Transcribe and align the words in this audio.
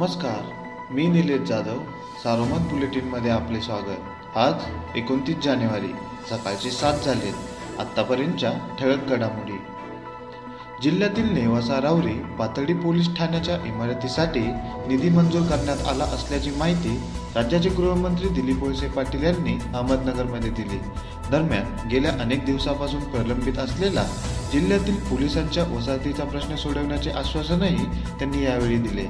नमस्कार 0.00 0.92
मी 0.94 1.06
निलेश 1.06 1.40
जाधव 1.40 1.78
सारोमत 2.22 2.60
बुलेटिनमध्ये 2.70 3.30
आपले 3.30 3.60
स्वागत. 3.60 4.36
आज 4.36 4.52
एकोणतीस 4.96 5.36
जानेवारी 5.44 5.88
सकाळचे 6.30 6.70
सात 6.70 7.04
झालेत 7.04 7.80
आत्तापर्यंतच्या 7.80 8.52
ठळक 8.80 9.08
घडामोडी. 9.08 9.58
जिल्ह्यातील 10.82 11.32
नेवासा 11.32 11.80
रावरी 11.80 12.12
पातळी 12.38 12.74
पोलीस 12.74 13.08
ठाण्याच्या 13.16 13.56
इमारतीसाठी 13.66 14.40
निधी 14.88 15.08
मंजूर 15.08 15.42
करण्यात 15.42 15.86
आला 15.86 16.04
असल्याची 16.04 16.50
माहिती 16.50 16.96
राज्याचे 17.34 17.68
गृहमंत्री 17.68 18.28
दिलीप 18.28 18.62
वळसे 18.62 18.88
पाटील 18.88 19.22
यांनी 19.22 19.54
अहमदनगरमध्ये 19.74 20.50
दिली. 20.50 20.78
दरम्यान 21.30 21.88
गेल्या 21.88 22.12
अनेक 22.20 22.44
दिवसापासून 22.44 23.00
प्रलंबित 23.00 23.58
असलेला 23.58 24.04
जिल्ह्यातील 24.52 24.96
पोलिसांच्या 25.10 25.64
वसाहतीचा 25.64 26.24
प्रश्न 26.24 26.56
सोडवण्याचे 26.56 27.10
आश्वासनही 27.10 27.84
त्यांनी 28.18 28.44
यावेळी 28.44 28.78
दिले. 28.78 29.06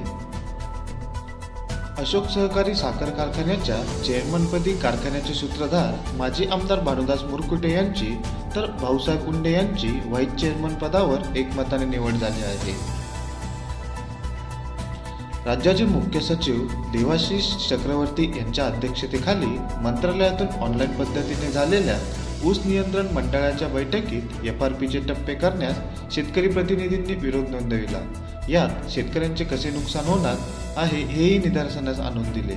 अशोक 2.01 2.27
सहकारी 2.27 2.73
साखर 2.75 3.09
कारखान्याच्या 3.09 3.75
चेअरमनपदी 4.05 4.73
कारखान्याचे 4.73 5.33
सूत्रधार 5.33 6.15
माजी 6.17 6.45
आमदार 6.45 6.79
भानुदास 6.79 7.23
मुरकुटे 7.23 7.73
यांची 7.73 8.09
तर 8.55 8.65
भाऊसाहेब 8.81 9.25
कुंडे 9.25 9.51
यांची 9.51 9.89
व्हाईस 10.05 10.29
चेअरमन 10.29 10.73
पदावर 10.73 11.37
एकमताने 11.37 11.85
निवड 11.85 12.13
झाली 12.13 12.43
आहे. 12.43 12.73
राज्याचे 15.45 15.85
मुख्य 15.85 16.19
सचिव 16.19 16.67
देवाशिष 16.91 17.69
चक्रवर्ती 17.69 18.31
यांच्या 18.37 18.65
अध्यक्षतेखाली 18.65 19.57
मंत्रालयातून 19.81 20.47
ऑनलाईन 20.47 20.91
पद्धतीने 20.91 21.51
झालेल्या 21.51 21.97
ऊस 22.45 22.59
नियंत्रण 22.65 23.07
मंडळाच्या 23.13 23.67
बैठकीत 23.67 24.45
एफ 24.45 24.63
आर 24.63 24.73
पीचे 24.73 24.99
टप्पे 24.99 25.33
करण्यास 25.33 26.13
शेतकरी 26.15 26.47
प्रतिनिधींनी 26.47 27.15
विरोध 27.15 27.49
नोंदविला. 27.49 27.99
यात 28.49 28.89
शेतकऱ्यांचे 28.91 29.43
कसे 29.43 29.69
नुकसान 29.69 30.05
होणार 30.05 30.35
आहे 30.77 31.01
हेही 31.03 31.37
निदर्शनास 31.37 31.99
आणून 31.99 32.31
दिले. 32.33 32.55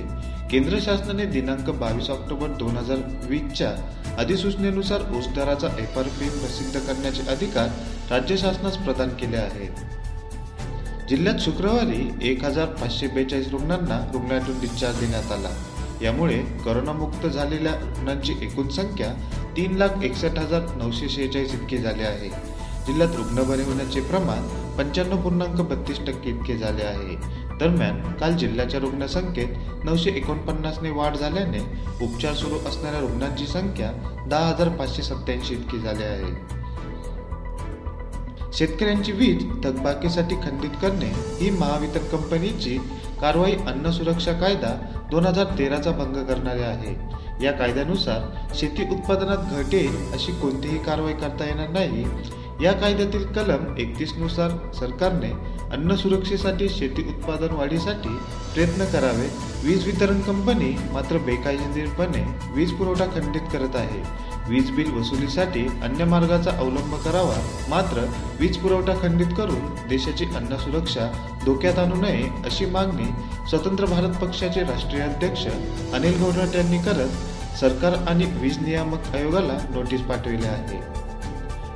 केंद्र 0.51 0.79
शासनाने 0.81 1.25
दिनांक 1.25 1.69
बावीस 1.69 2.09
ऑक्टोबर 2.09 2.47
दोन 2.47 2.77
हजार 2.77 2.97
वीसच्या 3.29 3.69
अधिसूचनेनुसार 4.17 5.01
ऊस 5.17 5.27
दराचा 5.27 5.67
एफ 5.79 5.97
आर 5.97 6.07
पी 6.19 6.29
प्रसिद्ध 6.29 6.79
करण्याचे 6.79 7.29
अधिकार 7.29 7.67
राज्य 8.11 8.37
शासनास 8.37 8.77
प्रदान 8.77 9.09
केले 9.09 9.37
आहेत. 9.37 9.71
जिल्ह्यात 11.09 11.39
शुक्रवारी 11.39 12.29
एक 12.29 12.43
हजार 12.43 12.65
पाचशे 12.65 13.07
बेचाळीस 13.07 13.47
रुग्णांना 13.47 13.99
रुग्णालयातून 14.13 14.59
डिस्चार्ज 14.59 14.99
देण्यात 14.99 15.31
आला. 15.31 15.49
यामुळे 16.01 16.37
करोनामुक्त 16.65 17.25
झालेल्या 17.27 17.73
रुग्णांची 17.73 18.33
एकूण 18.41 18.67
संख्या 18.67 19.13
तीन 19.57 19.75
लाख 19.77 20.03
एकसष्ट 20.03 20.39
हजार 20.39 20.61
नऊशे 20.77 21.09
शेहेचाळीस 21.09 21.53
इतके 21.53 21.77
झाले 21.77 22.03
आहे. 22.03 22.29
जिल्ह्यात 22.87 23.15
रुग्ण 23.15 23.43
बरे 23.43 23.63
होण्याचे 23.63 24.01
प्रमाण 24.01 24.47
पंच्याण्णव 24.77 25.21
पूर्णांक 25.21 25.61
बत्तीस 25.61 25.99
टक्के 26.07 26.29
इतके 26.29 26.57
झाले 26.57 26.83
आहे. 26.83 27.15
दरम्यान 27.59 28.01
काल 28.19 28.35
जिल्ह्याच्या 28.37 28.79
रुग्णसंख्येत 28.79 29.83
नऊशे 29.85 30.09
एकोणपन्नासने 30.09 30.89
वाढ 30.89 31.15
झाल्याने 31.15 31.59
उपचार 32.01 32.33
सुरू 32.33 32.57
असणाऱ्या 32.67 32.99
रुग्णांची 32.99 33.45
संख्या 33.47 33.91
दहा 34.27 34.47
हजार 34.47 34.69
पाचशे 34.69 35.03
सत्याऐंशी 35.03 35.53
इतकी 35.53 35.79
झाली 35.79 36.03
आहे. 36.03 36.33
शेतकऱ्यांची 38.53 39.11
वीज 39.11 39.45
थकबाकीसाठी 39.63 40.35
खंडित 40.35 40.75
करणे 40.81 41.11
ही 41.39 41.49
महावितरण 41.49 42.05
कंपनीची 42.07 42.77
कारवाई 43.21 43.55
अन्न 43.67 43.89
सुरक्षा 43.91 44.33
कायदा 44.33 44.75
दोन 45.11 45.25
हजार 45.25 45.45
तेराचा 45.57 45.91
भंग 45.91 46.25
करणारे 46.25 46.61
आहे. 46.61 46.93
या 47.45 47.51
कायद्यानुसार 47.51 48.21
शेती 48.55 48.83
उत्पादनात 48.91 49.37
घटेल 49.51 50.13
अशी 50.13 50.31
कोणतीही 50.31 50.77
कारवाई 50.77 51.13
करता 51.13 51.45
येणार 51.45 51.69
नाही. 51.69 52.05
या 52.61 52.71
कायद्यातील 52.71 53.25
कलम 53.33 53.65
एकतीसनुसार 53.77 54.51
सरकारने 54.73 55.31
अन्न 55.75 55.95
सुरक्षेसाठी 55.95 56.67
शेती 56.69 57.03
उत्पादन 57.09 57.55
वाढीसाठी 57.55 58.09
प्रयत्न 58.53 58.85
करावे. 58.91 59.27
वीज 59.63 59.85
वितरण 59.85 60.19
कंपनी 60.21 60.69
मात्र 60.93 61.17
बेकायदेशीरपणे 61.25 62.23
वीज 62.55 62.71
पुरवठा 62.77 63.05
खंडित 63.15 63.51
करत 63.53 63.75
आहे. 63.75 64.01
वीज 64.49 64.69
बिल 64.75 64.91
वसुलीसाठी 64.93 65.65
अन्य 65.83 66.05
मार्गाचा 66.05 66.51
अवलंब 66.51 66.95
करावा 67.05 67.35
मात्र 67.69 68.05
वीज 68.39 68.57
पुरवठा 68.57 68.93
खंडित 69.01 69.35
करून 69.37 69.87
देशाची 69.89 70.25
अन्न 70.35 70.57
सुरक्षा 70.57 71.11
धोक्यात 71.45 71.79
आणू 71.79 72.01
नये 72.01 72.27
अशी 72.45 72.65
मागणी 72.65 73.11
स्वतंत्र 73.49 73.85
भारत 73.85 74.21
पक्षाचे 74.21 74.63
राष्ट्रीय 74.63 75.01
अध्यक्ष 75.03 75.47
अनिल 75.93 76.21
गौडराट 76.21 76.55
यांनी 76.55 76.77
करत 76.83 77.57
सरकार 77.59 77.93
आणि 78.09 78.25
वीज 78.41 78.57
नियामक 78.59 79.15
आयोगाला 79.15 79.57
नोटीस 79.73 80.01
पाठविली 80.01 80.47
आहे. 80.47 80.94